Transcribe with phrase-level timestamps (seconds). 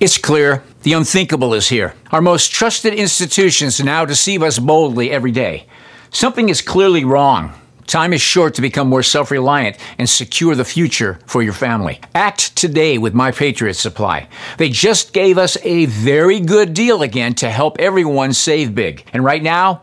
[0.00, 1.92] It's clear the unthinkable is here.
[2.12, 5.66] Our most trusted institutions now deceive us boldly every day.
[6.10, 7.52] Something is clearly wrong.
[7.88, 11.98] Time is short to become more self reliant and secure the future for your family.
[12.14, 14.28] Act today with My Patriot Supply.
[14.56, 19.04] They just gave us a very good deal again to help everyone save big.
[19.12, 19.82] And right now,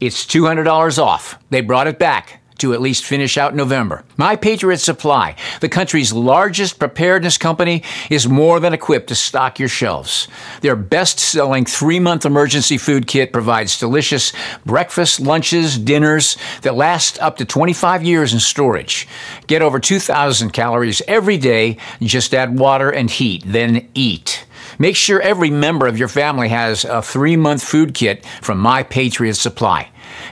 [0.00, 1.38] it's $200 off.
[1.50, 4.04] They brought it back to at least finish out November.
[4.16, 9.68] My Patriot Supply, the country's largest preparedness company, is more than equipped to stock your
[9.68, 10.28] shelves.
[10.60, 14.32] Their best selling three month emergency food kit provides delicious
[14.64, 19.08] breakfast, lunches, dinners that last up to 25 years in storage.
[19.46, 21.78] Get over 2,000 calories every day.
[22.00, 24.46] Just add water and heat, then eat.
[24.78, 28.82] Make sure every member of your family has a three month food kit from My
[28.82, 29.88] Patriot Supply.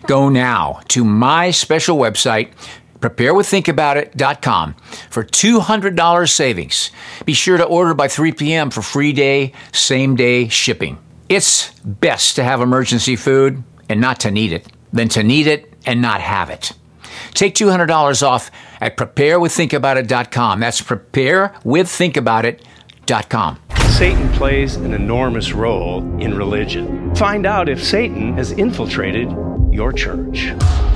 [0.06, 2.52] Go now to my special website,
[3.00, 4.74] preparewiththinkaboutit.com
[5.10, 6.90] for $200 savings.
[7.24, 8.70] Be sure to order by 3 p.m.
[8.70, 10.98] for free day, same day shipping.
[11.28, 15.72] It's best to have emergency food and not to need it than to need it
[15.86, 16.72] and not have it.
[17.34, 20.60] Take $200 off at preparewiththinkaboutit.com.
[20.60, 23.58] That's preparewiththinkaboutit.com.
[23.88, 27.14] Satan plays an enormous role in religion.
[27.14, 29.28] Find out if Satan has infiltrated
[29.72, 30.52] your church.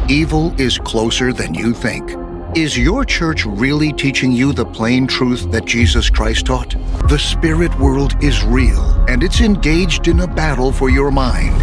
[0.08, 2.14] Evil is closer than you think.
[2.54, 6.76] Is your church really teaching you the plain truth that Jesus Christ taught?
[7.08, 11.54] The spirit world is real, and it's engaged in a battle for your mind.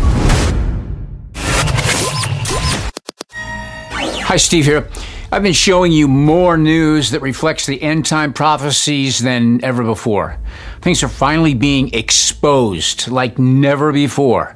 [4.25, 4.88] Hi, Steve here.
[5.31, 10.38] I've been showing you more news that reflects the end time prophecies than ever before.
[10.81, 14.56] Things are finally being exposed like never before,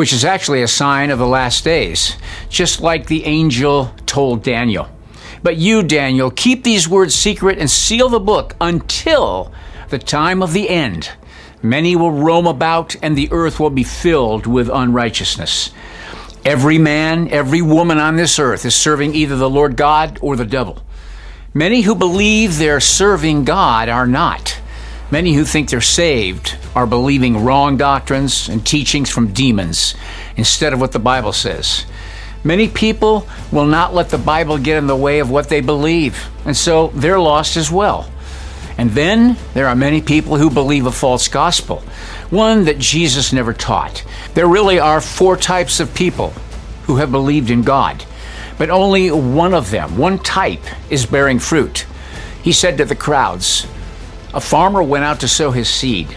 [0.00, 2.16] which is actually a sign of the last days,
[2.48, 4.88] just like the angel told Daniel.
[5.42, 9.52] But you, Daniel, keep these words secret and seal the book until
[9.90, 11.10] the time of the end.
[11.62, 15.70] Many will roam about, and the earth will be filled with unrighteousness.
[16.46, 20.46] Every man, every woman on this earth is serving either the Lord God or the
[20.46, 20.82] devil.
[21.52, 24.62] Many who believe they're serving God are not.
[25.10, 29.94] Many who think they're saved are believing wrong doctrines and teachings from demons
[30.36, 31.84] instead of what the Bible says.
[32.44, 36.28] Many people will not let the Bible get in the way of what they believe,
[36.44, 38.08] and so they're lost as well.
[38.78, 41.82] And then there are many people who believe a false gospel,
[42.30, 44.04] one that Jesus never taught.
[44.34, 46.30] There really are four types of people
[46.84, 48.04] who have believed in God,
[48.58, 51.84] but only one of them, one type, is bearing fruit.
[52.42, 53.66] He said to the crowds,
[54.32, 56.16] A farmer went out to sow his seed.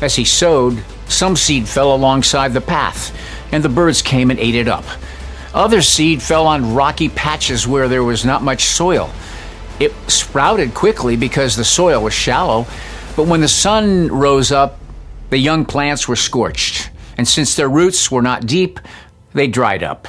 [0.00, 3.16] As he sowed, some seed fell alongside the path,
[3.52, 4.84] and the birds came and ate it up.
[5.54, 9.10] Other seed fell on rocky patches where there was not much soil.
[9.78, 12.66] It sprouted quickly because the soil was shallow,
[13.16, 14.78] but when the sun rose up,
[15.30, 18.80] the young plants were scorched, and since their roots were not deep,
[19.34, 20.08] they dried up.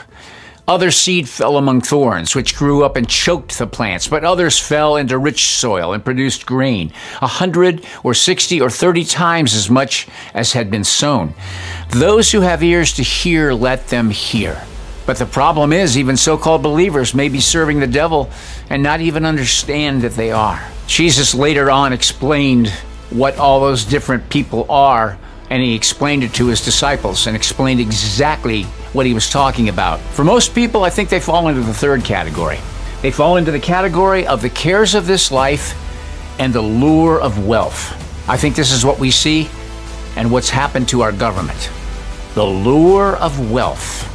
[0.65, 4.95] Other seed fell among thorns, which grew up and choked the plants, but others fell
[4.95, 10.07] into rich soil and produced grain, a hundred or sixty or thirty times as much
[10.33, 11.33] as had been sown.
[11.89, 14.63] Those who have ears to hear, let them hear.
[15.05, 18.29] But the problem is, even so called believers may be serving the devil
[18.69, 20.65] and not even understand that they are.
[20.87, 22.69] Jesus later on explained
[23.09, 25.17] what all those different people are,
[25.53, 29.99] and he explained it to his disciples and explained exactly what he was talking about.
[29.99, 32.57] For most people, I think they fall into the third category.
[33.03, 35.77] They fall into the category of the cares of this life
[36.39, 37.93] and the lure of wealth.
[38.27, 39.47] I think this is what we see
[40.15, 41.69] and what's happened to our government.
[42.33, 44.09] The lure of wealth.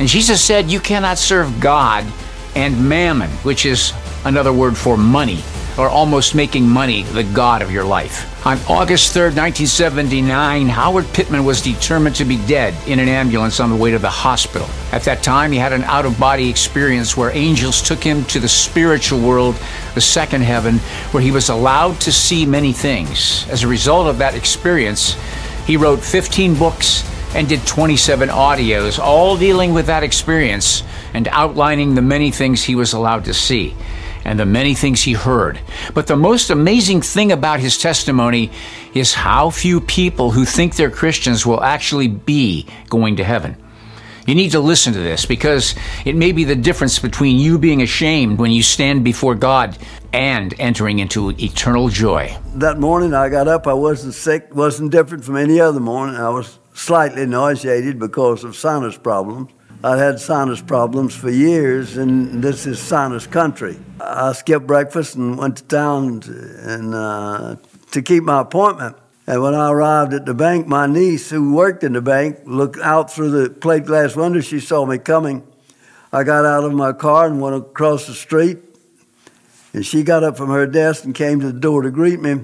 [0.00, 2.10] And Jesus said, You cannot serve God
[2.56, 3.92] and mammon, which is
[4.24, 5.42] another word for money,
[5.78, 8.28] or almost making money the God of your life.
[8.46, 13.70] On August 3rd, 1979, Howard Pittman was determined to be dead in an ambulance on
[13.70, 14.68] the way to the hospital.
[14.90, 18.40] At that time, he had an out of body experience where angels took him to
[18.40, 19.56] the spiritual world,
[19.94, 20.78] the second heaven,
[21.12, 23.48] where he was allowed to see many things.
[23.48, 25.16] As a result of that experience,
[25.66, 30.82] he wrote 15 books and did 27 audios, all dealing with that experience
[31.14, 33.74] and outlining the many things he was allowed to see
[34.24, 35.60] and the many things he heard.
[35.94, 38.50] But the most amazing thing about his testimony
[38.94, 43.56] is how few people who think they're Christians will actually be going to heaven.
[44.26, 45.74] You need to listen to this because
[46.04, 49.76] it may be the difference between you being ashamed when you stand before God
[50.12, 52.36] and entering into eternal joy.
[52.54, 56.14] That morning I got up, I wasn't sick, wasn't different from any other morning.
[56.16, 59.50] I was slightly nauseated because of sinus problems.
[59.84, 63.76] I'd had sinus problems for years, and this is sinus country.
[64.00, 66.32] I skipped breakfast and went to town to,
[66.62, 67.56] and uh,
[67.90, 68.96] to keep my appointment.
[69.26, 72.78] And when I arrived at the bank, my niece, who worked in the bank, looked
[72.78, 74.40] out through the plate glass window.
[74.40, 75.42] She saw me coming.
[76.12, 78.58] I got out of my car and went across the street.
[79.72, 82.34] And she got up from her desk and came to the door to greet me.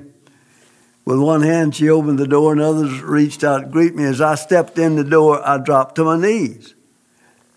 [1.05, 4.03] With one hand, she opened the door, and others reached out to greet me.
[4.05, 6.75] As I stepped in the door, I dropped to my knees.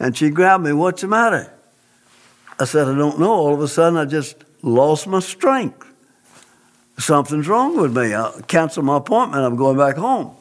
[0.01, 0.74] And she grabbed me.
[0.74, 1.53] What's the matter?
[2.59, 3.33] I said, I don't know.
[3.33, 5.86] All of a sudden, I just lost my strength.
[6.98, 8.15] Something's wrong with me.
[8.15, 9.45] I canceled my appointment.
[9.45, 10.36] I'm going back home.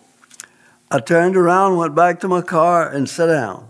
[0.90, 3.68] I turned around, went back to my car, and sat down.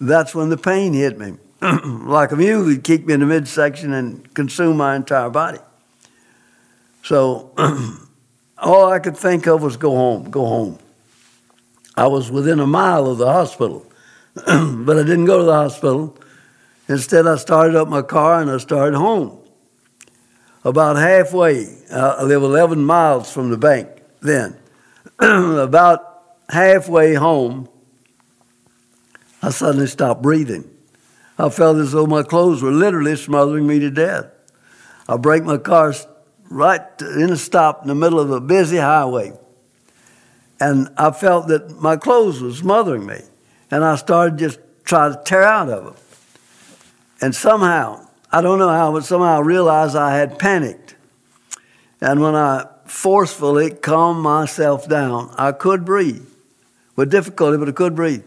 [0.00, 1.34] That's when the pain hit me.
[1.62, 5.60] like a mule, it'd kick me in the midsection and consume my entire body.
[7.04, 7.52] So
[8.58, 10.78] all I could think of was go home, go home.
[11.96, 13.86] I was within a mile of the hospital,
[14.84, 16.16] but I didn't go to the hospital.
[16.88, 19.38] Instead, I started up my car and I started home.
[20.64, 23.88] About halfway, uh, I live 11 miles from the bank
[24.20, 24.56] then.
[25.18, 27.68] About halfway home,
[29.42, 30.68] I suddenly stopped breathing.
[31.38, 34.26] I felt as though my clothes were literally smothering me to death.
[35.08, 35.94] I braked my car
[36.50, 39.32] right in a stop in the middle of a busy highway.
[40.60, 43.20] And I felt that my clothes were smothering me.
[43.70, 45.94] And I started just trying to tear out of them.
[47.20, 50.94] And somehow, I don't know how, but somehow I realized I had panicked.
[52.00, 56.26] And when I forcefully calmed myself down, I could breathe
[56.96, 58.24] with difficulty, but I could breathe.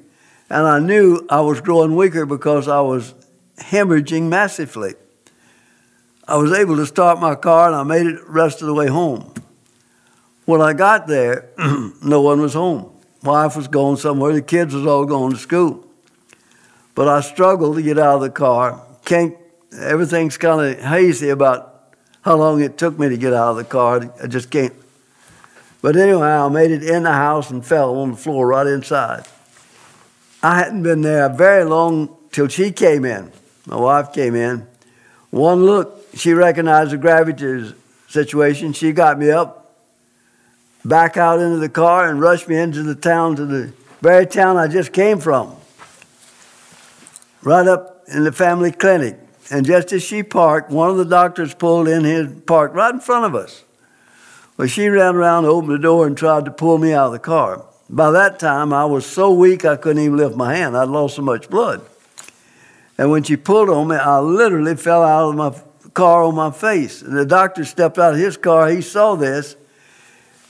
[0.49, 3.13] And I knew I was growing weaker because I was
[3.57, 4.95] hemorrhaging massively.
[6.27, 8.73] I was able to start my car and I made it the rest of the
[8.73, 9.33] way home.
[10.45, 11.49] When I got there,
[12.03, 12.90] no one was home.
[13.23, 15.85] Wife was going somewhere, the kids was all going to school.
[16.95, 18.81] But I struggled to get out of the car.
[19.05, 19.35] Can't,
[19.79, 21.71] everything's kind of hazy about
[22.21, 24.11] how long it took me to get out of the car.
[24.21, 24.73] I just can't.
[25.81, 29.25] But anyway, I made it in the house and fell on the floor right inside.
[30.43, 33.31] I hadn't been there very long till she came in.
[33.65, 34.67] My wife came in.
[35.29, 37.73] One look, she recognized the gravity
[38.07, 38.73] situation.
[38.73, 39.60] She got me up,
[40.83, 44.57] back out into the car, and rushed me into the town, to the very town
[44.57, 45.55] I just came from.
[47.43, 49.17] Right up in the family clinic.
[49.49, 52.99] And just as she parked, one of the doctors pulled in his parked right in
[52.99, 53.63] front of us.
[54.57, 57.19] Well, she ran around, opened the door, and tried to pull me out of the
[57.19, 57.65] car.
[57.89, 60.77] By that time, I was so weak I couldn't even lift my hand.
[60.77, 61.81] I'd lost so much blood.
[62.97, 66.51] And when she pulled on me, I literally fell out of my car on my
[66.51, 67.01] face.
[67.01, 68.69] And the doctor stepped out of his car.
[68.69, 69.55] He saw this.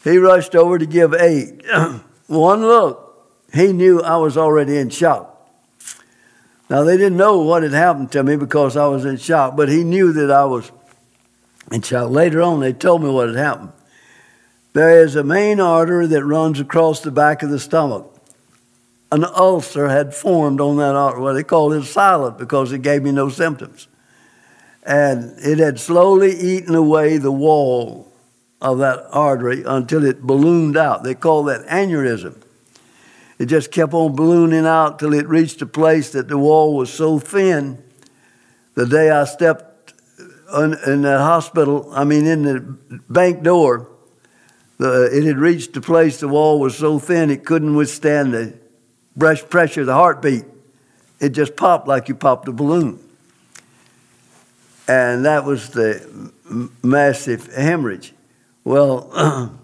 [0.04, 1.64] He rushed over to give aid.
[2.28, 5.28] One look, he knew I was already in shock.
[6.70, 9.68] Now, they didn't know what had happened to me because I was in shock, but
[9.68, 10.72] he knew that I was
[11.70, 12.10] in shock.
[12.10, 13.74] Later on, they told me what had happened.
[14.74, 18.08] There is a main artery that runs across the back of the stomach.
[19.12, 21.22] An ulcer had formed on that artery.
[21.22, 23.90] Well, they called it silent because it gave me no symptoms.
[24.84, 28.11] And it had slowly eaten away the wall
[28.62, 31.04] of that artery until it ballooned out.
[31.04, 32.42] They call that aneurysm.
[33.40, 36.94] It just kept on ballooning out till it reached a place that the wall was
[36.94, 37.84] so thin.
[38.76, 39.94] The day I stepped
[40.54, 42.60] in, that hospital, I mean, in the
[43.10, 43.88] bank door,
[44.78, 48.60] the, it had reached a place the wall was so thin it couldn't withstand the
[49.50, 50.46] pressure, the heartbeat.
[51.20, 53.00] It just popped like you popped a balloon.
[54.88, 56.32] And that was the
[56.84, 58.14] massive hemorrhage.
[58.64, 59.60] Well,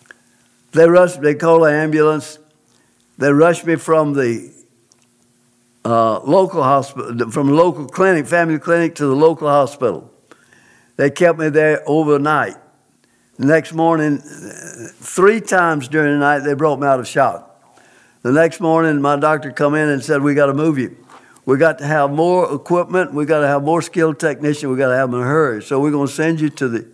[0.72, 2.38] they rushed, they called an ambulance.
[3.16, 4.52] They rushed me from the
[5.84, 10.12] uh, local hospital, from local clinic, family clinic, to the local hospital.
[10.96, 12.56] They kept me there overnight.
[13.38, 17.44] The next morning, three times during the night, they brought me out of shock.
[18.22, 20.96] The next morning, my doctor come in and said, "We got to move you.
[21.46, 23.14] We got to have more equipment.
[23.14, 24.70] We got to have more skilled technicians.
[24.70, 25.62] We got to have them in a hurry.
[25.62, 26.86] So we're going to send you to the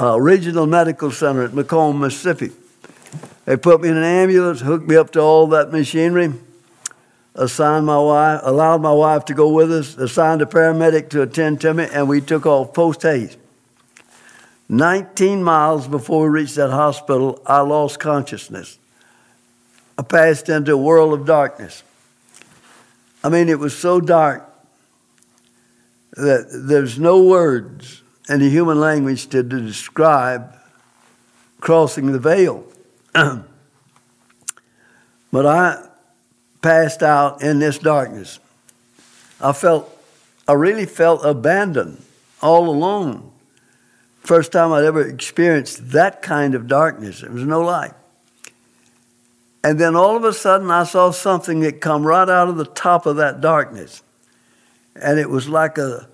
[0.00, 2.50] uh, Regional Medical Center at McComb, Mississippi."
[3.44, 6.32] They put me in an ambulance, hooked me up to all that machinery,
[7.34, 11.60] assigned my wife, allowed my wife to go with us, assigned a paramedic to attend
[11.60, 13.36] to me, and we took off post haste.
[14.68, 18.78] 19 miles before we reached that hospital, I lost consciousness.
[19.98, 21.82] I passed into a world of darkness.
[23.22, 24.50] I mean, it was so dark
[26.12, 30.54] that there's no words the human language to describe
[31.60, 32.64] crossing the veil.
[33.14, 33.46] but
[35.32, 35.86] I
[36.62, 38.38] passed out in this darkness.
[39.40, 39.90] I felt,
[40.48, 42.02] I really felt abandoned,
[42.40, 43.30] all alone
[44.24, 47.20] First time I'd ever experienced that kind of darkness.
[47.20, 47.92] There was no light.
[49.62, 52.64] And then all of a sudden, I saw something that come right out of the
[52.64, 54.02] top of that darkness.
[54.96, 56.08] And it was like a,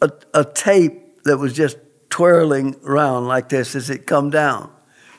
[0.00, 1.78] a, a tape that was just
[2.10, 4.70] twirling around like this as it come down.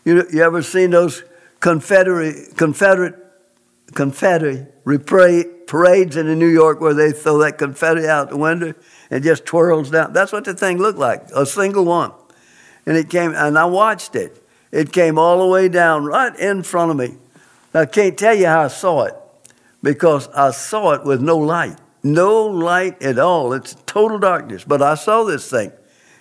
[0.03, 1.23] You, you ever seen those
[1.59, 3.15] Confederate, Confederate,
[3.93, 4.85] Confederate
[5.67, 8.73] parades in New York where they throw that confetti out the window
[9.09, 10.13] and just twirls down?
[10.13, 12.11] That's what the thing looked like, a single one.
[12.85, 14.43] And it came, and I watched it.
[14.71, 17.17] It came all the way down right in front of me.
[17.73, 19.15] I can't tell you how I saw it
[19.83, 21.77] because I saw it with no light.
[22.13, 23.53] No light at all.
[23.53, 24.63] It's total darkness.
[24.63, 25.71] But I saw this thing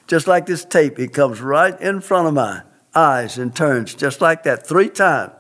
[0.07, 0.99] just like this tape.
[0.99, 2.63] It comes right in front of my
[2.95, 5.33] eyes and turns just like that three times.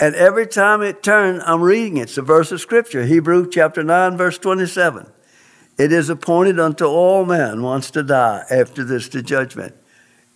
[0.00, 2.02] And every time it turns, I'm reading it.
[2.02, 5.06] It's a verse of Scripture, Hebrew chapter 9, verse 27.
[5.76, 9.74] It is appointed unto all men once to die, after this to judgment.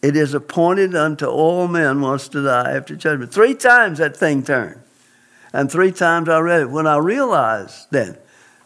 [0.02, 3.32] It is appointed unto all men once to die after judgment.
[3.32, 4.80] Three times that thing turned.
[5.52, 6.70] And three times I read it.
[6.70, 8.18] When I realized then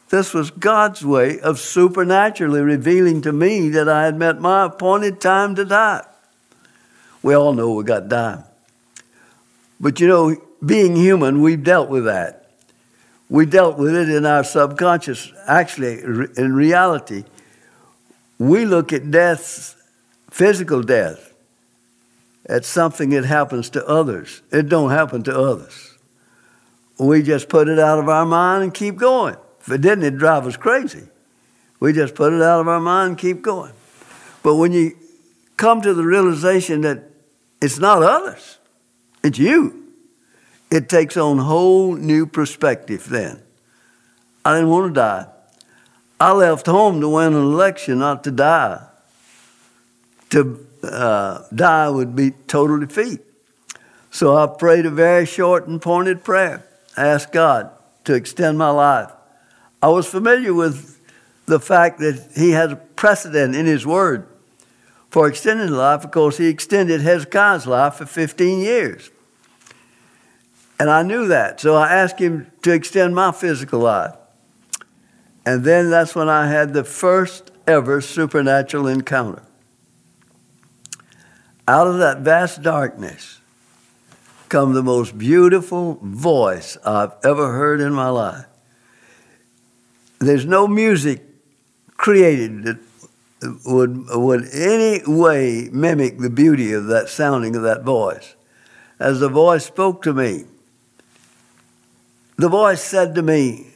[0.09, 5.21] this was God's way of supernaturally revealing to me that I had met my appointed
[5.21, 6.05] time to die.
[7.23, 8.45] We all know we got die.
[9.81, 12.51] But you know, being human, we've dealt with that.
[13.29, 15.33] We dealt with it in our subconscious.
[15.47, 17.25] Actually, in reality,
[18.39, 19.75] we look at death,
[20.31, 21.33] physical death,
[22.45, 24.43] as something that happens to others.
[24.53, 25.99] It don't happen to others.
[26.99, 29.37] We just put it out of our mind and keep going.
[29.67, 31.09] If it didn't, it'd drive us crazy.
[31.81, 33.73] We just put it out of our mind and keep going.
[34.43, 34.97] But when you
[35.57, 37.03] come to the realization that
[37.61, 38.59] it's not others,
[39.25, 39.93] it's you,
[40.71, 43.43] it takes on a whole new perspective then.
[44.45, 45.27] I didn't want to die.
[46.21, 48.87] I left home to win an election, not to die.
[50.31, 53.21] To uh, die would be total defeat.
[54.13, 56.65] So I prayed a very short and pointed prayer.
[56.97, 57.71] I asked God
[58.05, 59.11] to extend my life.
[59.83, 61.01] I was familiar with
[61.47, 64.27] the fact that he had a precedent in his word
[65.11, 69.11] for extending life because he extended Hezekiah's life for 15 years.
[70.79, 71.61] And I knew that.
[71.61, 74.15] So I asked him to extend my physical life.
[75.47, 79.43] And then that's when I had the first ever supernatural encounter.
[81.69, 83.41] Out of that vast darkness
[84.49, 88.47] come the most beautiful voice I've ever heard in my life
[90.27, 91.23] there's no music
[91.97, 92.79] created that
[93.65, 98.35] would would any way mimic the beauty of that sounding of that voice.
[98.99, 100.45] As the voice spoke to me,
[102.37, 103.69] the voice said to me,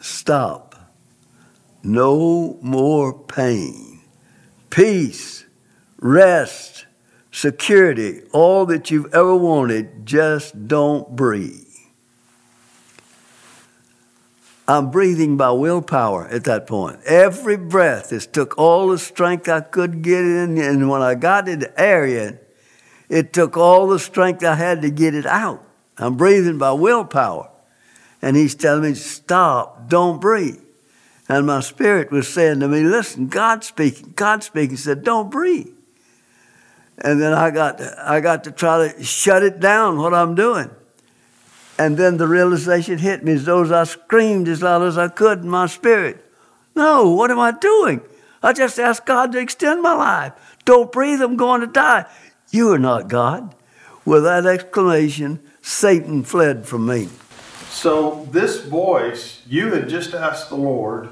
[0.00, 0.74] Stop.
[1.82, 4.00] No more pain.
[4.70, 5.44] Peace,
[5.98, 6.86] rest,
[7.30, 11.63] security, all that you've ever wanted, just don't breathe.
[14.66, 17.00] I'm breathing by willpower at that point.
[17.04, 21.48] Every breath has took all the strength I could get in, and when I got
[21.48, 22.40] it air
[23.10, 25.66] it took all the strength I had to get it out.
[25.98, 27.50] I'm breathing by willpower.
[28.22, 30.60] And he's telling me, stop, don't breathe.
[31.28, 35.68] And my spirit was saying to me, listen, God speaking, God speaking, said, don't breathe.
[36.98, 40.70] And then I got I got to try to shut it down, what I'm doing.
[41.78, 45.40] And then the realization hit me as though I screamed as loud as I could
[45.40, 46.24] in my spirit.
[46.76, 48.00] No, what am I doing?
[48.42, 50.32] I just asked God to extend my life.
[50.64, 52.06] Don't breathe, I'm going to die.
[52.50, 53.54] You are not God.
[54.04, 57.08] With that exclamation, Satan fled from me.
[57.70, 61.08] So, this voice, you had just asked the Lord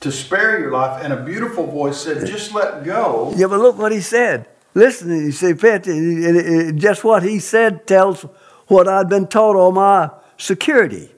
[0.00, 3.32] to spare your life, and a beautiful voice said, Just let go.
[3.36, 4.48] Yeah, but look what he said.
[4.74, 5.52] Listen, you see,
[6.78, 8.24] just what he said tells
[8.66, 11.10] what I'd been taught all my security.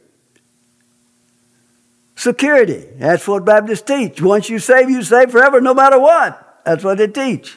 [2.16, 2.86] Security.
[2.96, 4.22] That's what Baptists teach.
[4.22, 6.62] Once you save, you save forever, no matter what.
[6.64, 7.56] That's what they teach.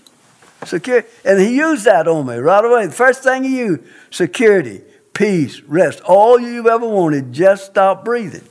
[0.65, 1.07] Security.
[1.23, 2.87] And he used that on me right away.
[2.87, 4.81] The first thing he used security,
[5.13, 6.01] peace, rest.
[6.01, 8.43] All you've ever wanted, just stop breathing.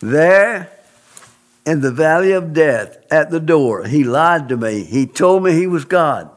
[0.00, 0.70] There
[1.66, 4.84] in the valley of death at the door, he lied to me.
[4.84, 6.30] He told me he was God.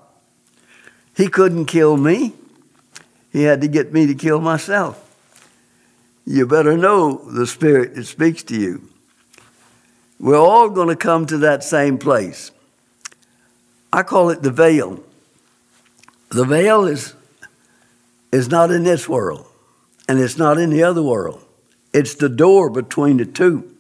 [1.15, 2.33] He couldn't kill me.
[3.31, 5.07] He had to get me to kill myself.
[6.25, 8.89] You better know the Spirit that speaks to you.
[10.19, 12.51] We're all going to come to that same place.
[13.91, 15.03] I call it the veil.
[16.29, 17.13] The veil is,
[18.31, 19.45] is not in this world,
[20.07, 21.43] and it's not in the other world.
[21.91, 23.75] It's the door between the two.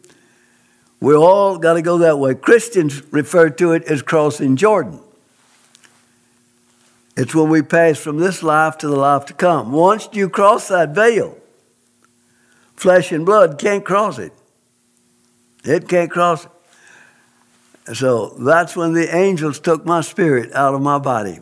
[0.99, 2.35] We all got to go that way.
[2.35, 4.99] Christians refer to it as crossing Jordan.
[7.17, 9.71] It's when we pass from this life to the life to come.
[9.71, 11.37] Once you cross that veil,
[12.75, 14.33] flesh and blood can't cross it.
[15.63, 16.51] It can't cross it.
[17.95, 21.39] So that's when the angels took my spirit out of my body.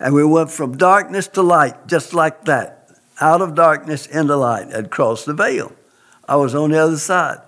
[0.00, 2.88] And we went from darkness to light, just like that.
[3.20, 4.74] Out of darkness into light.
[4.74, 5.72] I'd crossed the veil.
[6.28, 7.38] I was on the other side.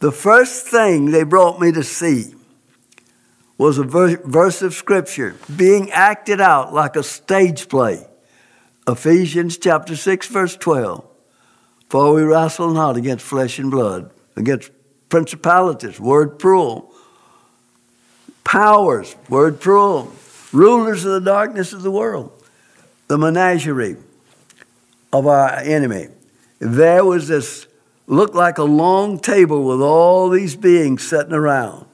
[0.00, 2.35] The first thing they brought me to see
[3.58, 8.06] was a verse of Scripture being acted out like a stage play.
[8.86, 11.04] Ephesians chapter 6, verse 12.
[11.88, 14.70] For we wrestle not against flesh and blood, against
[15.08, 16.92] principalities, word plural,
[18.44, 20.12] powers, word plural,
[20.52, 22.32] rulers of the darkness of the world,
[23.08, 23.96] the menagerie
[25.12, 26.08] of our enemy.
[26.58, 27.66] There was this,
[28.06, 31.86] looked like a long table with all these beings sitting around.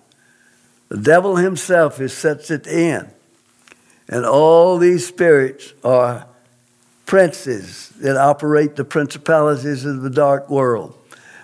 [0.92, 3.08] The devil himself is sets it in.
[4.10, 6.26] And all these spirits are
[7.06, 10.94] princes that operate the principalities of the dark world.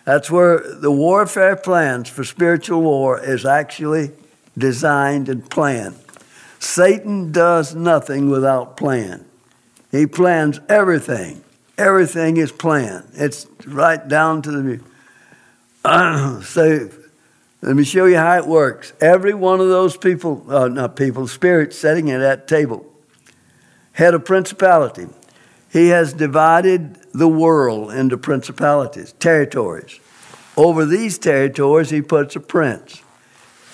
[0.05, 4.11] That's where the warfare plans for spiritual war is actually
[4.59, 5.97] designed and planned.
[6.59, 9.25] Satan does nothing without plan.
[9.91, 11.43] He plans everything.
[11.79, 13.09] Everything is planned.
[13.15, 14.81] It's right down to the.
[16.45, 16.91] So
[17.61, 18.93] let me show you how it works.
[19.01, 22.87] Every one of those people, uh, not people, spirits sitting at that table,
[23.93, 25.09] had a principality.
[25.71, 29.99] He has divided the world into principalities, territories.
[30.57, 33.03] Over these territories, he puts a prince.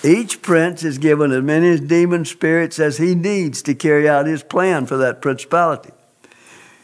[0.03, 4.43] Each prince is given as many demon spirits as he needs to carry out his
[4.43, 5.91] plan for that principality.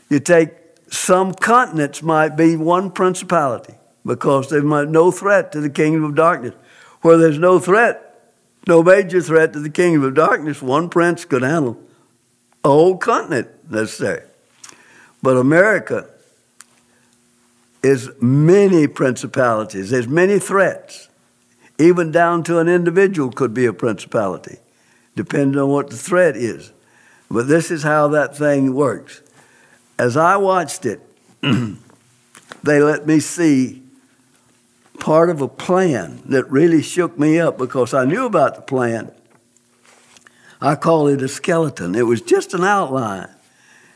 [0.10, 0.52] You take
[0.90, 6.56] some continents might be one principality because there's no threat to the kingdom of darkness
[7.02, 8.32] where there's no threat,
[8.68, 11.78] no major threat to the kingdom of darkness, one prince could handle
[12.64, 14.24] a whole continent, let's say.
[15.24, 16.08] But America
[17.84, 21.08] is many principalities, there's many threats.
[21.80, 24.58] Even down to an individual could be a principality,
[25.16, 26.72] depending on what the threat is.
[27.30, 29.22] But this is how that thing works.
[29.98, 31.02] As I watched it,
[31.42, 33.81] they let me see
[35.02, 39.12] part of a plan that really shook me up because I knew about the plan.
[40.62, 41.96] I call it a skeleton.
[41.96, 43.28] It was just an outline,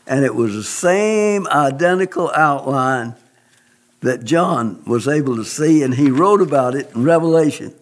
[0.04, 3.14] and it was the same identical outline
[4.00, 7.72] that John was able to see, and he wrote about it in Revelation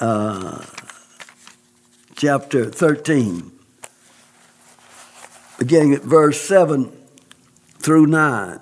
[0.00, 0.64] uh,
[2.16, 3.52] chapter 13,
[5.58, 6.90] beginning at verse 7
[7.78, 8.60] through 9.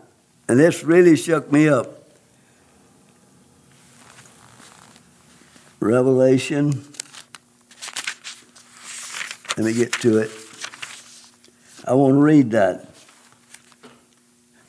[0.49, 2.02] And this really shook me up.
[5.83, 6.85] Revelation.
[9.57, 10.31] Let me get to it.
[11.85, 12.89] I want to read that.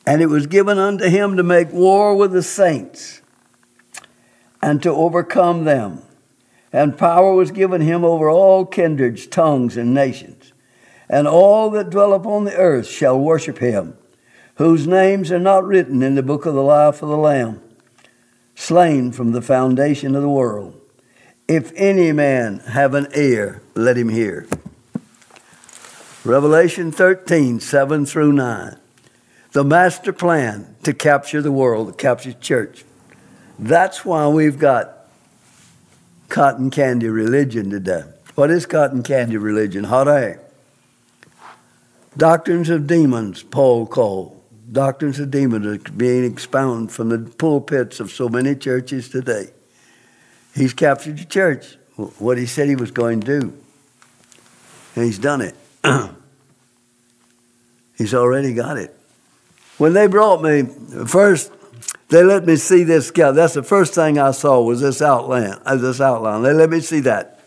[0.04, 3.22] And it was given unto him to make war with the saints
[4.60, 6.02] and to overcome them.
[6.72, 10.52] And power was given him over all kindreds, tongues, and nations.
[11.08, 13.96] And all that dwell upon the earth shall worship him,
[14.56, 17.62] whose names are not written in the book of the life of the Lamb,
[18.56, 20.80] slain from the foundation of the world.
[21.46, 24.46] If any man have an ear, let him hear.
[26.24, 28.76] Revelation 13, 7 through 9.
[29.52, 32.84] The master plan to capture the world, to capture church.
[33.58, 35.06] That's why we've got
[36.30, 38.04] cotton candy religion today.
[38.34, 39.84] What is cotton candy religion?
[39.84, 40.40] Hot air.
[42.16, 44.40] Doctrines of demons, Paul called.
[44.72, 49.50] Doctrines of demons are being expounded from the pulpits of so many churches today.
[50.54, 51.76] He's captured the church,
[52.18, 53.58] what he said he was going to do.
[54.94, 55.54] And he's done it.
[57.98, 58.96] he's already got it.
[59.78, 60.62] When they brought me,
[61.06, 61.50] first,
[62.08, 63.32] they let me see this guy.
[63.32, 65.58] That's the first thing I saw was this outline.
[65.66, 66.42] Uh, this outline.
[66.42, 67.40] They let me see that.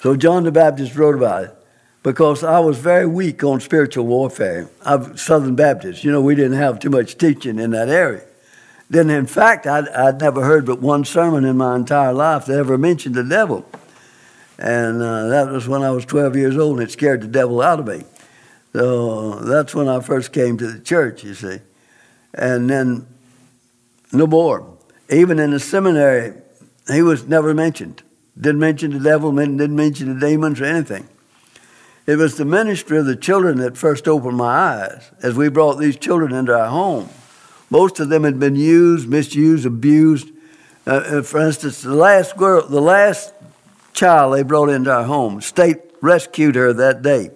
[0.00, 1.56] So John the Baptist wrote about it
[2.02, 4.70] because I was very weak on spiritual warfare.
[4.84, 6.04] I'm Southern Baptist.
[6.04, 8.22] You know, we didn't have too much teaching in that area.
[8.90, 12.58] Then, in fact, I'd, I'd never heard but one sermon in my entire life that
[12.58, 13.66] ever mentioned the devil.
[14.58, 17.60] And uh, that was when I was 12 years old, and it scared the devil
[17.60, 18.04] out of me.
[18.72, 21.60] So that's when I first came to the church, you see.
[22.34, 23.06] And then
[24.12, 24.76] no more.
[25.08, 26.34] Even in the seminary,
[26.90, 28.02] he was never mentioned.
[28.38, 31.08] Didn't mention the devil, didn't mention the demons or anything.
[32.06, 35.74] It was the ministry of the children that first opened my eyes as we brought
[35.74, 37.08] these children into our home.
[37.70, 40.30] Most of them had been used, misused, abused.
[40.86, 43.32] Uh, uh, for instance, the last girl, the last
[43.92, 47.30] child they brought into our home, state rescued her that day.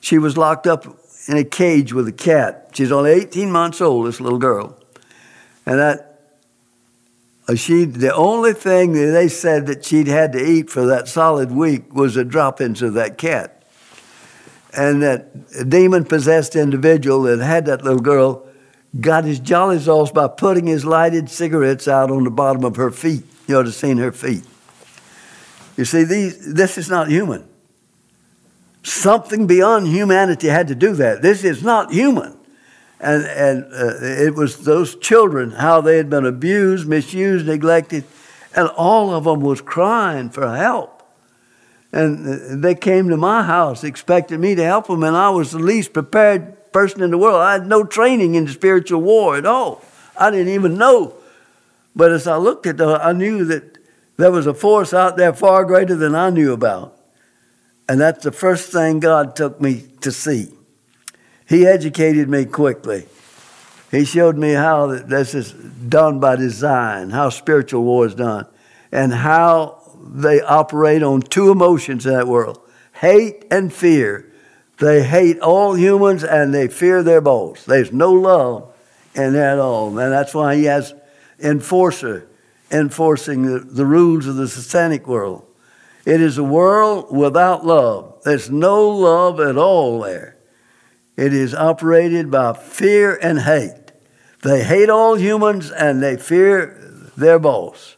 [0.00, 0.86] She was locked up
[1.28, 2.70] in a cage with a cat.
[2.72, 4.78] She's only 18 months old, this little girl.
[5.64, 6.20] And that
[7.48, 11.08] uh, she the only thing that they said that she'd had to eat for that
[11.08, 13.62] solid week was the droppings of that cat.
[14.72, 18.46] And that demon possessed individual that had that little girl
[19.00, 22.90] got his jollies off by putting his lighted cigarettes out on the bottom of her
[22.90, 23.24] feet.
[23.46, 24.44] You ought to have seen her feet.
[25.76, 27.46] You see, these, this is not human.
[28.82, 31.20] Something beyond humanity had to do that.
[31.20, 32.36] This is not human.
[32.98, 38.04] And, and uh, it was those children, how they had been abused, misused, neglected,
[38.54, 41.02] and all of them was crying for help.
[41.92, 45.52] And uh, they came to my house expecting me to help them, and I was
[45.52, 47.40] the least prepared person in the world.
[47.40, 49.82] I had no training in the spiritual war at all.
[50.14, 51.14] I didn't even know.
[51.94, 53.78] But as I looked at them, I knew that
[54.18, 56.94] there was a force out there far greater than I knew about.
[57.88, 60.50] And that's the first thing God took me to see.
[61.48, 63.06] He educated me quickly.
[63.90, 68.46] He showed me how this is done by design, how spiritual war is done,
[68.92, 72.60] and how they operate on two emotions in that world
[72.92, 74.30] hate and fear.
[74.78, 77.64] They hate all humans and they fear their boss.
[77.64, 78.72] There's no love
[79.14, 79.98] in that at all.
[79.98, 80.94] And that's why he has
[81.38, 82.28] enforcer
[82.70, 85.44] enforcing the, the rules of the satanic world.
[86.04, 88.20] It is a world without love.
[88.24, 90.36] There's no love at all there.
[91.16, 93.92] It is operated by fear and hate.
[94.42, 97.96] They hate all humans and they fear their boss.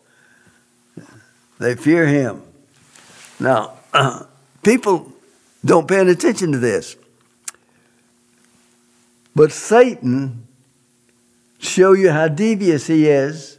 [1.58, 2.42] They fear him.
[3.40, 3.74] Now,
[4.62, 5.12] people
[5.68, 6.96] don't pay attention to this.
[9.36, 10.46] But Satan,
[11.58, 13.58] show you how devious he is,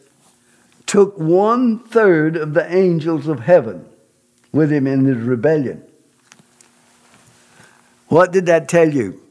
[0.88, 3.86] took one third of the angels of heaven
[4.52, 5.84] with him in his rebellion.
[8.08, 9.22] What did that tell you?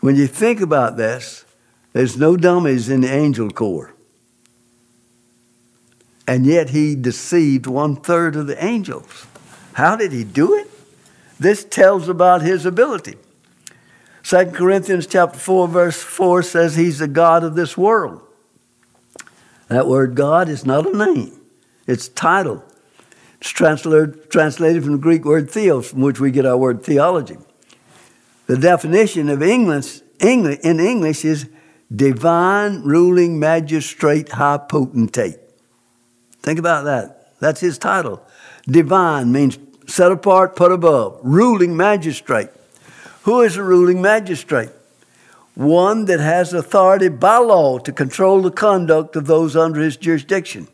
[0.00, 1.46] When you think about this,
[1.94, 3.94] there's no dummies in the angel corps.
[6.26, 9.26] And yet he deceived one third of the angels.
[9.72, 10.68] How did he do it?
[11.42, 13.16] This tells about his ability.
[14.22, 18.22] 2 Corinthians chapter 4, verse 4 says he's the God of this world.
[19.66, 21.32] That word God is not a name,
[21.86, 22.64] it's title.
[23.40, 27.38] It's translated, translated from the Greek word theos, from which we get our word theology.
[28.46, 31.48] The definition of English, English in English is
[31.92, 35.38] divine ruling magistrate high potentate.
[36.40, 37.34] Think about that.
[37.40, 38.24] That's his title.
[38.68, 39.58] Divine means
[39.92, 41.18] set apart, put above.
[41.22, 42.48] Ruling magistrate.
[43.24, 44.70] Who is a ruling magistrate?
[45.54, 50.66] One that has authority by law to control the conduct of those under his jurisdiction.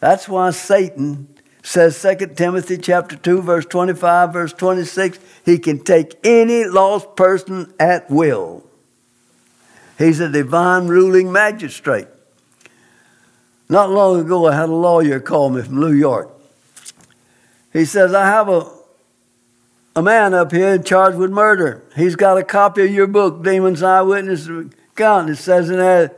[0.00, 1.26] That's why Satan
[1.62, 7.72] says 2 Timothy chapter 2 verse 25 verse 26 he can take any lost person
[7.80, 8.62] at will.
[9.96, 12.08] He's a divine ruling magistrate.
[13.70, 16.31] Not long ago I had a lawyer call me from New York.
[17.72, 18.70] He says I have a
[19.94, 21.82] a man up here charged with murder.
[21.94, 25.28] He's got a copy of your book, Demons Eyewitness Account.
[25.28, 26.12] It says in there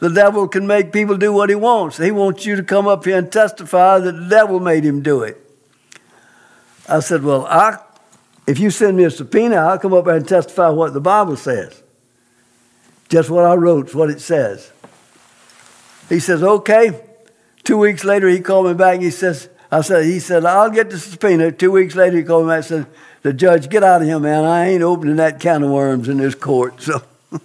[0.00, 1.98] the devil can make people do what he wants.
[1.98, 5.22] He wants you to come up here and testify that the devil made him do
[5.22, 5.38] it.
[6.88, 7.78] I said, Well, I,
[8.46, 11.36] if you send me a subpoena, I'll come up here and testify what the Bible
[11.36, 11.82] says.
[13.08, 14.72] Just what I wrote, what it says.
[16.08, 17.04] He says, Okay.
[17.62, 19.00] Two weeks later, he called me back.
[19.00, 21.52] He says, I said, he said, I'll get the subpoena.
[21.52, 22.86] Two weeks later, he called me and said,
[23.22, 24.44] the judge, get out of here, man.
[24.44, 26.80] I ain't opening that can of worms in this court.
[26.82, 27.02] So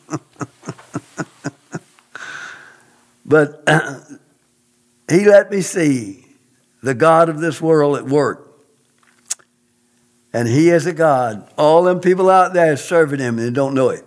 [3.26, 3.64] But
[5.10, 6.26] he let me see
[6.84, 8.42] the God of this world at work.
[10.32, 11.50] And he is a God.
[11.58, 14.06] All them people out there serving him and they don't know it.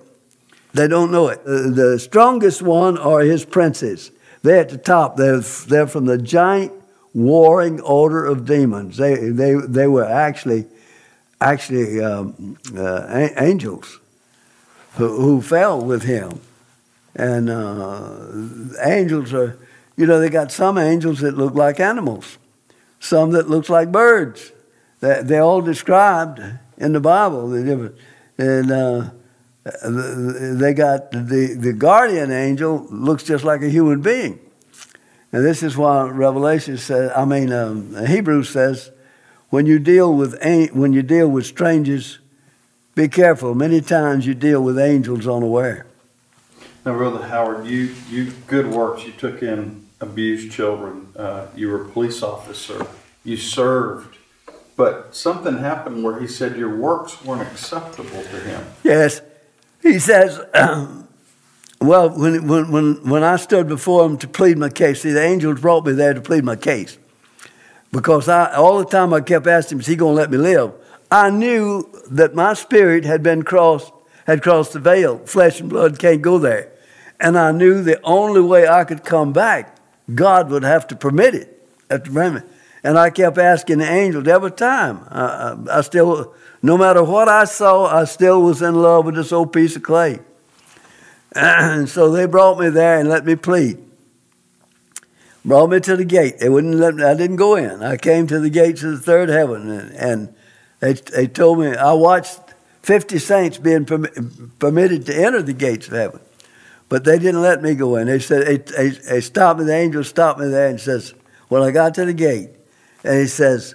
[0.74, 1.42] They don't know it.
[1.44, 4.12] The strongest one are his princes.
[4.42, 5.16] They're at the top.
[5.16, 6.72] They're, they're from the giant
[7.18, 8.96] warring order of demons.
[8.96, 10.66] They, they, they were actually,
[11.40, 13.98] actually um, uh, angels
[14.94, 16.40] who, who fell with him.
[17.16, 18.28] And uh,
[18.84, 19.58] angels are,
[19.96, 22.38] you know, they got some angels that look like animals,
[23.00, 24.52] some that looks like birds.
[25.00, 26.40] They, they're all described
[26.76, 27.52] in the Bible.
[28.38, 29.10] And uh,
[29.64, 34.38] they got the, the guardian angel looks just like a human being.
[35.32, 38.90] And this is why Revelation says, I mean, um, Hebrews says,
[39.50, 40.38] when you deal with
[40.72, 42.18] when you deal with strangers,
[42.94, 43.54] be careful.
[43.54, 45.86] Many times you deal with angels unaware.
[46.84, 49.04] Now, Brother Howard, you, you good works.
[49.04, 51.08] You took in abused children.
[51.16, 52.86] Uh, you were a police officer.
[53.24, 54.18] You served
[54.78, 58.64] but something happened where he said your works weren't acceptable to him.
[58.84, 59.20] Yes.
[59.82, 60.38] He says,
[61.80, 65.22] well, when, when, when, when I stood before him to plead my case, see, the
[65.22, 66.98] angels brought me there to plead my case.
[67.92, 70.38] Because I, all the time I kept asking him, is he going to let me
[70.38, 70.72] live?
[71.10, 73.92] I knew that my spirit had been crossed,
[74.26, 75.18] had crossed the veil.
[75.18, 76.72] Flesh and blood can't go there.
[77.20, 79.76] And I knew the only way I could come back,
[80.14, 81.54] God would have to permit it.
[81.90, 82.44] At the moment.
[82.84, 85.00] And I kept asking the angels every time.
[85.08, 89.14] I, I, I still, no matter what I saw, I still was in love with
[89.14, 90.20] this old piece of clay.
[91.32, 93.78] And so they brought me there and let me plead.
[95.44, 96.40] Brought me to the gate.
[96.40, 97.82] They wouldn't let me, I didn't go in.
[97.82, 100.34] I came to the gates of the third heaven and, and
[100.80, 102.40] they, they told me, I watched
[102.82, 106.20] 50 saints being permitted to enter the gates of heaven.
[106.88, 108.06] But they didn't let me go in.
[108.06, 111.12] They said, they, they, they stopped me, the angel stopped me there and says,
[111.50, 112.50] Well, I got to the gate.
[113.04, 113.74] And he says,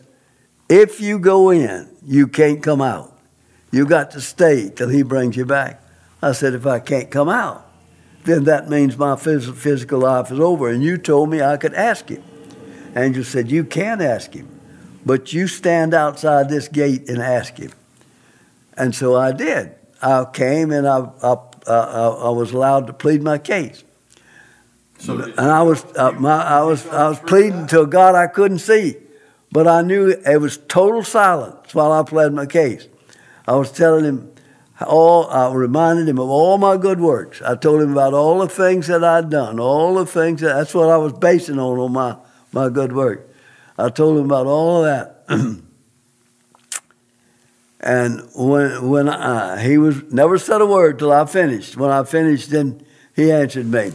[0.68, 3.16] If you go in, you can't come out.
[3.72, 5.83] You got to stay till he brings you back.
[6.24, 7.70] I said, If I can't come out,
[8.24, 10.70] then that means my physical life is over.
[10.70, 12.24] And you told me I could ask him.
[12.96, 14.50] Angel said, You can ask him.
[15.06, 17.72] But you stand outside this gate and ask him.
[18.78, 19.76] And so I did.
[20.02, 21.36] I came and I, I,
[21.68, 23.84] I, I was allowed to plead my case.
[25.00, 28.28] So and I was, uh, my, I was, I was pleading to a God I
[28.28, 28.96] couldn't see,
[29.52, 32.88] but I knew it was total silence while I pled my case.
[33.46, 34.33] I was telling him
[34.82, 37.42] all, I reminded him of all my good works.
[37.42, 40.74] I told him about all the things that I'd done, all the things that, that's
[40.74, 42.18] what I was basing on, on my,
[42.52, 43.30] my good work.
[43.78, 45.26] I told him about all of that.
[47.80, 51.78] and when, when I, he was never said a word till I finished.
[51.78, 52.84] When I finished, then
[53.16, 53.94] he answered me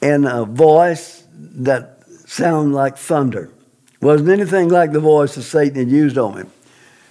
[0.00, 3.50] in a voice that sounded like thunder.
[4.00, 6.52] Wasn't anything like the voice that Satan had used on him.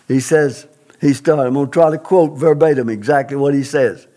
[0.07, 0.67] He says,
[0.99, 4.07] he started, I'm going to try to quote verbatim exactly what he says.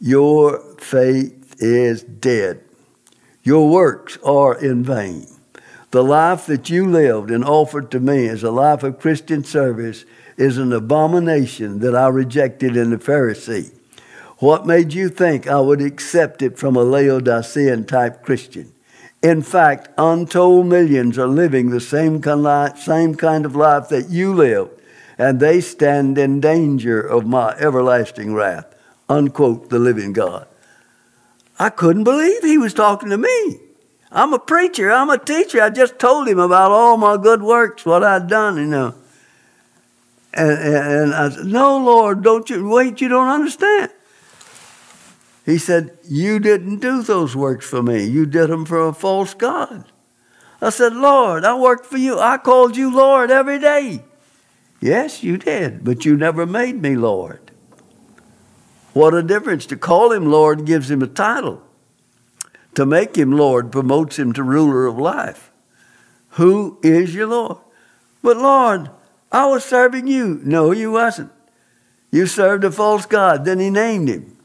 [0.00, 2.62] Your faith is dead.
[3.42, 5.26] Your works are in vain.
[5.90, 10.04] The life that you lived and offered to me as a life of Christian service
[10.38, 13.72] is an abomination that I rejected in the Pharisee.
[14.38, 18.72] What made you think I would accept it from a Laodicean type Christian?
[19.22, 24.70] In fact, untold millions are living the same kind of life that you lived,
[25.18, 28.66] and they stand in danger of my everlasting wrath.
[29.08, 30.46] Unquote, the living God.
[31.58, 33.58] I couldn't believe he was talking to me.
[34.10, 34.90] I'm a preacher.
[34.90, 35.62] I'm a teacher.
[35.62, 38.94] I just told him about all my good works, what I'd done, you know.
[40.34, 43.90] And, and, and I said, No, Lord, don't you wait, you don't understand.
[45.44, 48.04] He said, You didn't do those works for me.
[48.04, 49.84] You did them for a false God.
[50.60, 52.18] I said, Lord, I worked for you.
[52.18, 54.04] I called you Lord every day.
[54.82, 57.52] Yes, you did, but you never made me Lord.
[58.92, 59.64] What a difference.
[59.66, 61.62] To call him Lord gives him a title.
[62.74, 65.52] To make him Lord promotes him to ruler of life.
[66.30, 67.58] Who is your Lord?
[68.22, 68.90] But Lord,
[69.30, 70.40] I was serving you.
[70.42, 71.30] No, you wasn't.
[72.10, 73.44] You served a false God.
[73.44, 74.36] Then he named him.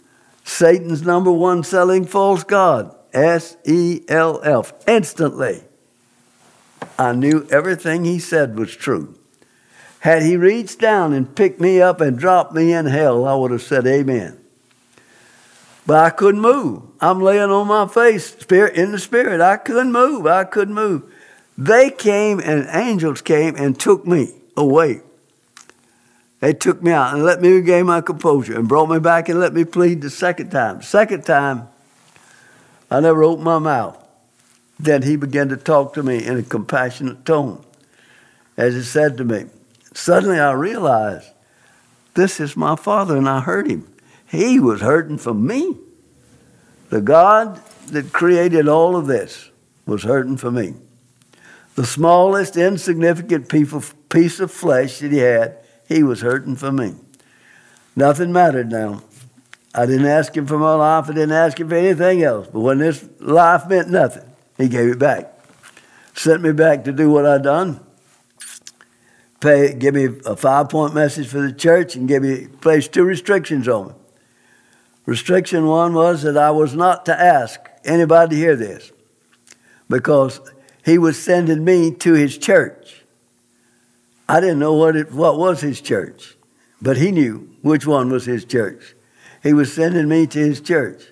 [0.43, 2.95] Satan's number one selling false God.
[3.11, 4.71] S E L F.
[4.87, 5.63] Instantly.
[6.99, 9.16] I knew everything he said was true.
[9.99, 13.51] Had he reached down and picked me up and dropped me in hell, I would
[13.51, 14.39] have said amen.
[15.85, 16.83] But I couldn't move.
[16.99, 19.41] I'm laying on my face, spirit in the spirit.
[19.41, 20.27] I couldn't move.
[20.27, 21.03] I couldn't move.
[21.57, 25.01] They came and angels came and took me away.
[26.39, 29.39] They took me out and let me regain my composure and brought me back and
[29.39, 30.83] let me plead the second time.
[30.83, 31.67] Second time,
[32.91, 33.97] I never opened my mouth.
[34.79, 37.63] Then he began to talk to me in a compassionate tone.
[38.55, 39.45] As he said to me,
[39.97, 41.29] suddenly I realized
[42.13, 43.87] this is my father, and I hurt him.
[44.29, 45.77] He was hurting for me.
[46.89, 49.49] The God that created all of this
[49.85, 50.73] was hurting for me.
[51.75, 55.57] The smallest, insignificant piece of flesh that he had,
[55.87, 56.95] he was hurting for me.
[57.95, 59.03] Nothing mattered now.
[59.75, 61.05] I didn't ask him for my life.
[61.09, 62.47] I didn't ask him for anything else.
[62.47, 65.33] But when this life meant nothing, he gave it back.
[66.15, 67.86] Sent me back to do what I'd done
[69.39, 73.03] pay, give me a five point message for the church and give me place two
[73.03, 73.93] restrictions on me.
[75.05, 78.91] Restriction one was that I was not to ask anybody to hear this
[79.89, 80.41] because
[80.83, 83.03] he was sending me to his church.
[84.27, 86.35] I didn't know what it what was his church,
[86.81, 88.95] but he knew which one was his church.
[89.43, 91.03] He was sending me to his church.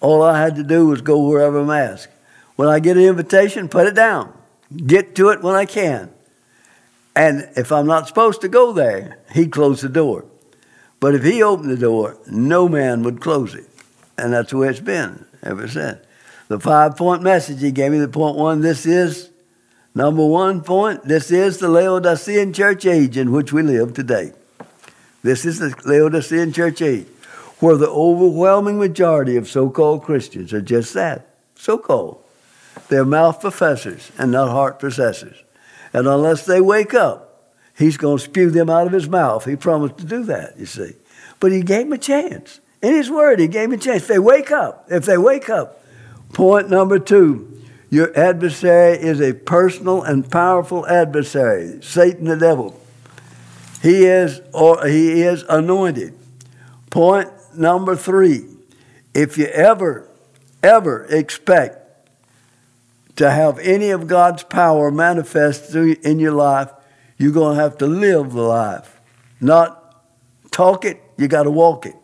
[0.00, 2.08] All I had to do was go wherever I'm asked.
[2.54, 4.32] When I get an invitation, put it down.
[4.74, 6.10] Get to it when I can.
[7.16, 10.26] And if I'm not supposed to go there, he'd close the door.
[11.00, 13.66] But if he opened the door, no man would close it.
[14.18, 15.98] And that's the way it's been ever since.
[16.48, 19.30] The five point message he gave me, the point one, this is
[19.94, 24.32] number one point, this is the Laodicean church age in which we live today.
[25.22, 27.08] This is the Laodicean church age,
[27.58, 31.26] where the overwhelming majority of so called Christians are just that
[31.56, 32.22] so called.
[32.88, 35.42] They're mouth professors and not heart possessors.
[35.92, 39.44] And unless they wake up, he's going to spew them out of his mouth.
[39.44, 40.92] He promised to do that, you see.
[41.40, 42.60] But he gave them a chance.
[42.82, 44.02] In his word, he gave them a chance.
[44.02, 45.82] If they wake up, if they wake up.
[46.32, 47.56] Point number two
[47.88, 52.78] your adversary is a personal and powerful adversary, Satan the devil.
[53.80, 56.14] He is or he is anointed.
[56.90, 58.46] Point number three.
[59.14, 60.08] If you ever,
[60.62, 61.85] ever expect
[63.16, 66.70] to have any of God's power manifest in your life,
[67.18, 69.00] you're going to have to live the life.
[69.40, 69.82] Not
[70.50, 71.96] talk it, you got to walk it.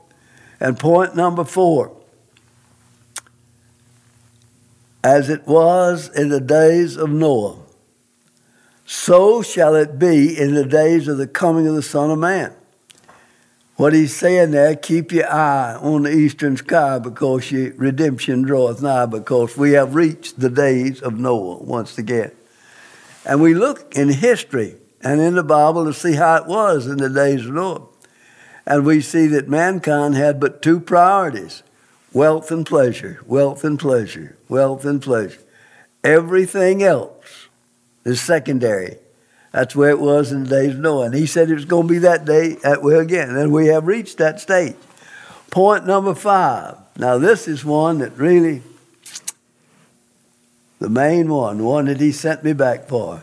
[0.59, 1.97] And point number four
[5.05, 7.59] as it was in the days of Noah,
[8.87, 12.55] so shall it be in the days of the coming of the Son of Man.
[13.83, 18.81] What he's saying there, keep your eye on the eastern sky because your redemption draweth
[18.81, 22.31] nigh, because we have reached the days of Noah once again.
[23.27, 26.99] And we look in history and in the Bible to see how it was in
[26.99, 27.89] the days of Noah.
[28.65, 31.65] And we see that mankind had but two priorities
[32.13, 35.41] wealth and pleasure, wealth and pleasure, wealth and pleasure.
[36.05, 37.49] Everything else
[38.05, 38.99] is secondary.
[39.53, 41.07] That's where it was in the days of Noah.
[41.07, 43.37] And he said it was going to be that day, that way again.
[43.37, 44.77] And we have reached that stage.
[45.51, 46.79] Point number five.
[46.97, 48.63] Now, this is one that really,
[50.79, 53.23] the main one, one that he sent me back for.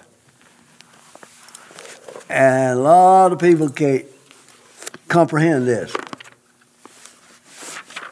[2.30, 4.06] And a lot of people can't
[5.08, 5.92] comprehend this.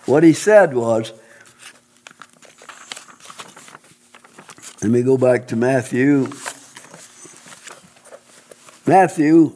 [0.07, 1.13] What he said was,
[4.81, 6.31] let me go back to Matthew
[8.87, 9.53] Matthew,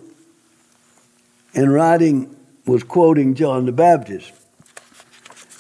[1.54, 4.34] in writing, was quoting John the Baptist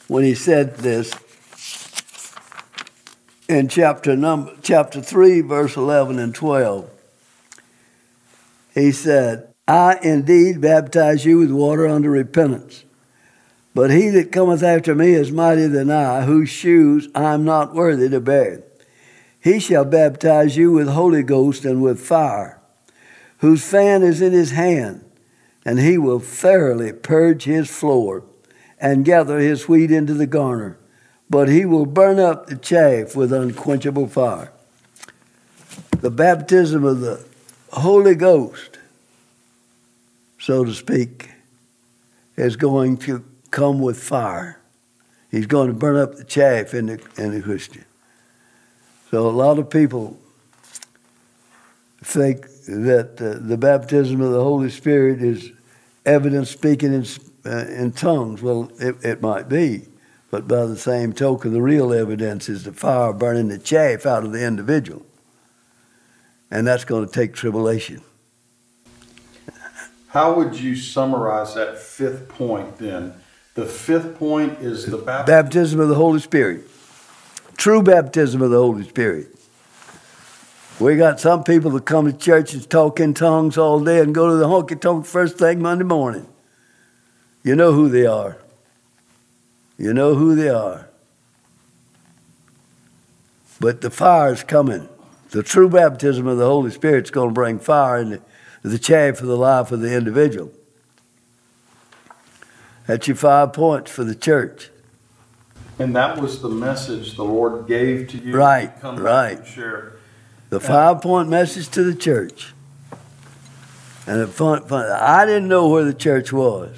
[0.09, 1.13] when he said this
[3.47, 6.89] in chapter number chapter 3 verse 11 and 12
[8.73, 12.85] he said i indeed baptize you with water unto repentance
[13.73, 17.73] but he that cometh after me is mightier than i whose shoes i am not
[17.73, 18.63] worthy to bear.
[19.39, 22.60] He shall baptize you with holy ghost and with fire
[23.41, 25.03] whose fan is in his hand,
[25.65, 28.23] and he will thoroughly purge his floor
[28.79, 30.77] and gather his wheat into the garner,
[31.27, 34.51] but he will burn up the chaff with unquenchable fire.
[36.01, 37.25] The baptism of the
[37.73, 38.77] Holy Ghost,
[40.39, 41.31] so to speak,
[42.37, 44.59] is going to come with fire.
[45.31, 47.85] He's going to burn up the chaff in the, in the Christian.
[49.09, 50.19] So a lot of people
[52.03, 55.51] think that uh, the baptism of the Holy Spirit is
[56.05, 57.05] evidence speaking in,
[57.45, 58.41] uh, in tongues.
[58.41, 59.87] Well, it, it might be,
[60.29, 64.23] but by the same token, the real evidence is the fire burning the chaff out
[64.23, 65.05] of the individual.
[66.49, 68.01] And that's going to take tribulation.
[70.07, 73.13] How would you summarize that fifth point then?
[73.53, 76.63] The fifth point is the baptism, baptism of the Holy Spirit.
[77.57, 79.27] True baptism of the Holy Spirit.
[80.79, 84.15] We got some people that come to church and talk in tongues all day and
[84.15, 86.27] go to the honky tonk first thing Monday morning.
[87.43, 88.37] You know who they are.
[89.77, 90.87] You know who they are.
[93.59, 94.89] But the fire is coming.
[95.31, 98.21] The true baptism of the Holy Spirit is going to bring fire in
[98.63, 100.51] the, chaff of the life of the individual.
[102.85, 104.69] That's your five points for the church.
[105.79, 108.35] And that was the message the Lord gave to you.
[108.35, 109.45] Right, to right.
[109.47, 109.93] share.
[110.51, 112.53] The five point message to the church.
[114.05, 116.75] And it fun, fun, I didn't know where the church was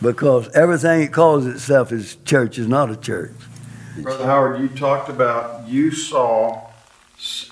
[0.00, 3.34] because everything it calls itself is church is not a church.
[3.98, 6.70] Brother Howard, you talked about you saw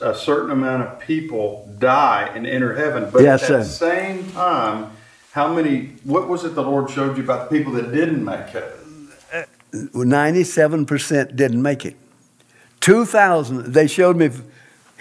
[0.01, 4.93] a certain amount of people die and enter heaven, but yes, at the same time,
[5.32, 5.93] how many?
[6.05, 9.12] What was it the Lord showed you about the people that didn't make heaven?
[9.95, 11.97] Ninety-seven percent didn't make it.
[12.80, 13.74] Two thousand.
[13.74, 14.30] They showed me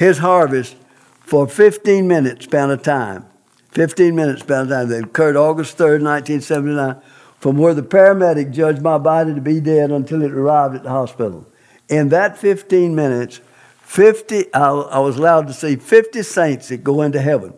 [0.01, 0.75] his harvest
[1.19, 3.23] for 15 minutes span of time.
[3.69, 4.89] 15 minutes span of time.
[4.89, 6.99] They occurred August 3rd, 1979,
[7.39, 10.89] from where the paramedic judged my body to be dead until it arrived at the
[10.89, 11.45] hospital.
[11.87, 13.41] In that 15 minutes,
[13.83, 17.53] 50, I, I was allowed to see 50 saints that go into heaven.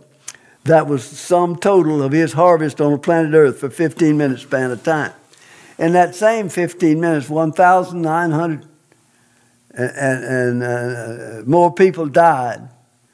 [0.65, 4.41] That was the sum total of his harvest on the planet Earth for 15 minutes
[4.41, 5.13] span of time.
[5.79, 8.67] In that same 15 minutes, 1,900
[9.73, 12.69] and, and, uh, more people died.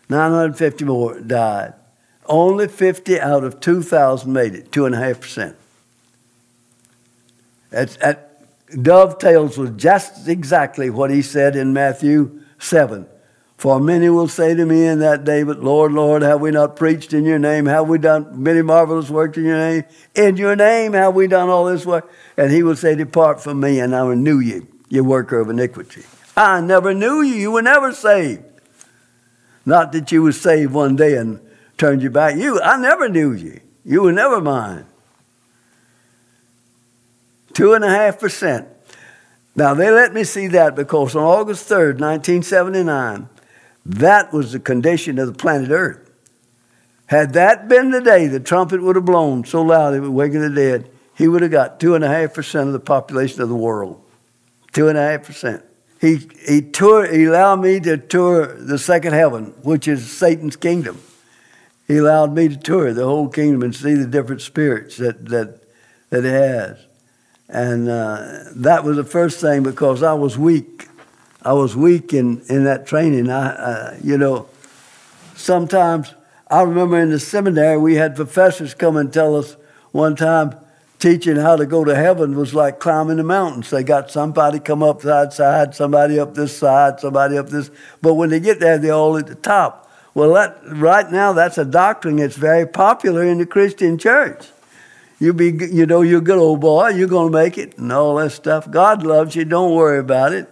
[0.09, 1.73] 950 more died.
[2.25, 5.55] Only 50 out of 2,000 made it, 2.5%.
[7.69, 8.29] That
[8.81, 13.07] dovetails with just exactly what he said in Matthew 7.
[13.57, 16.75] For many will say to me in that day, But Lord, Lord, have we not
[16.75, 17.65] preached in your name?
[17.65, 19.83] Have we done many marvelous works in your name?
[20.15, 22.09] In your name have we done all this work?
[22.37, 26.03] And he will say, Depart from me, and I knew you, you worker of iniquity.
[26.39, 27.35] I never knew you.
[27.35, 28.43] You were never saved.
[29.65, 31.41] Not that you were saved one day and
[31.77, 32.37] turned your back.
[32.37, 33.59] You, I never knew you.
[33.83, 34.85] You were never mine.
[37.53, 38.69] Two and a half percent.
[39.53, 43.27] Now they let me see that because on August 3rd, 1979,
[43.85, 46.09] that was the condition of the planet Earth.
[47.07, 50.31] Had that been the day the trumpet would have blown so loud it would wake
[50.31, 54.01] the dead, he would have got 2.5% of the population of the world.
[54.71, 55.63] 2.5%
[55.99, 61.01] he, he, tour, he allowed me to tour the second heaven, which is Satan's kingdom.
[61.87, 65.61] He allowed me to tour the whole kingdom and see the different spirits that, that,
[66.09, 66.77] that it has.
[67.49, 70.87] And uh, that was the first thing because I was weak.
[71.41, 73.29] I was weak in, in that training.
[73.29, 74.47] I, uh, you know,
[75.35, 76.13] sometimes
[76.47, 79.55] I remember in the seminary we had professors come and tell us
[79.91, 80.55] one time,
[80.99, 83.69] teaching how to go to heaven was like climbing the mountains.
[83.69, 87.71] They got somebody come up that side, somebody up this side, somebody up this.
[88.01, 89.89] But when they get there, they're all at the top.
[90.13, 94.47] Well, that, right now, that's a doctrine that's very popular in the Christian church.
[95.19, 96.89] You be, you know, you're a good old boy.
[96.89, 98.69] You're to make it, and all that stuff.
[98.69, 99.45] God loves you.
[99.45, 100.49] Don't worry about it.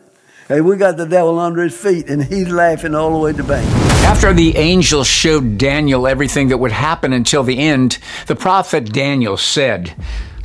[0.48, 3.44] Hey, we got the devil under his feet, and he's laughing all the way to
[3.44, 3.68] bank.
[4.06, 9.36] After the angel showed Daniel everything that would happen until the end, the prophet Daniel
[9.36, 9.94] said,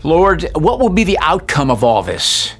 [0.04, 2.54] Lord, what will be the outcome of all this?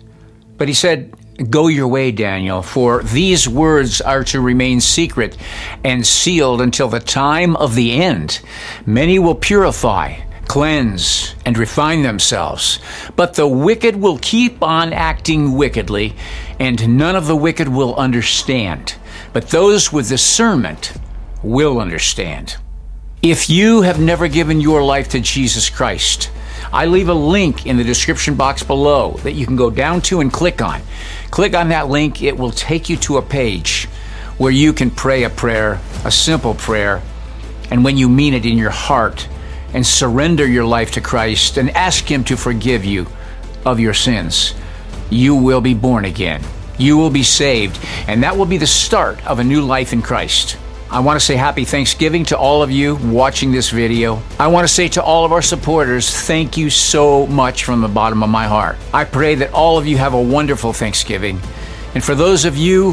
[0.59, 1.13] But he said,
[1.51, 5.37] Go your way, Daniel, for these words are to remain secret
[5.83, 8.41] and sealed until the time of the end.
[8.87, 12.79] Many will purify, cleanse, and refine themselves,
[13.17, 16.15] but the wicked will keep on acting wickedly,
[16.61, 18.95] and none of the wicked will understand.
[19.33, 20.93] But those with discernment
[21.43, 22.57] will understand.
[23.23, 26.31] If you have never given your life to Jesus Christ,
[26.73, 30.21] I leave a link in the description box below that you can go down to
[30.21, 30.81] and click on.
[31.31, 33.89] Click on that link, it will take you to a page
[34.39, 37.03] where you can pray a prayer, a simple prayer,
[37.71, 39.29] and when you mean it in your heart
[39.75, 43.07] and surrender your life to Christ and ask Him to forgive you
[43.65, 44.55] of your sins,
[45.11, 46.43] you will be born again.
[46.79, 50.03] You will be saved, and that will be the start of a new life in
[50.03, 50.57] Christ.
[50.93, 54.23] I want to say happy Thanksgiving to all of you watching this video.
[54.39, 57.89] I want to say to all of our supporters, thank you so much from the
[57.89, 58.77] bottom of my heart.
[58.93, 61.41] I pray that all of you have a wonderful Thanksgiving.
[61.95, 62.93] And for those of you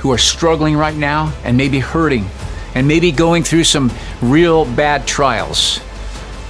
[0.00, 2.26] who are struggling right now and maybe hurting
[2.74, 5.78] and maybe going through some real bad trials,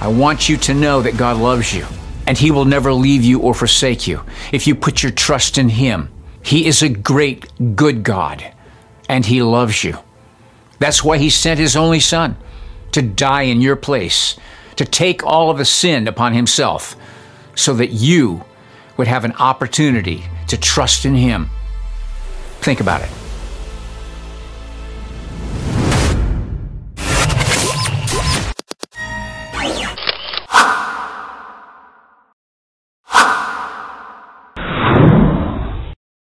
[0.01, 1.85] I want you to know that God loves you
[2.25, 5.69] and He will never leave you or forsake you if you put your trust in
[5.69, 6.09] Him.
[6.41, 8.43] He is a great, good God
[9.07, 9.99] and He loves you.
[10.79, 12.37] That's why he sent his only son
[12.93, 14.37] to die in your place,
[14.77, 16.95] to take all of the sin upon himself,
[17.55, 18.43] so that you
[18.97, 21.49] would have an opportunity to trust in him.
[22.61, 23.18] Think about it.